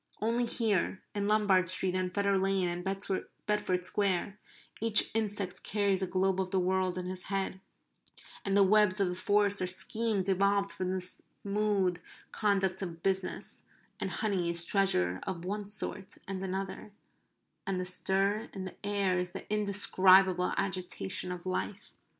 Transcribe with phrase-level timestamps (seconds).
[0.19, 4.39] Only here in Lombard Street and Fetter Lane and Bedford Square
[4.81, 7.61] each insect carries a globe of the world in his head,
[8.43, 11.99] and the webs of the forest are schemes evolved for the smooth
[12.31, 13.61] conduct of business;
[13.99, 16.93] and honey is treasure of one sort and another;
[17.67, 21.91] and the stir in the air is the indescribable agitation of life.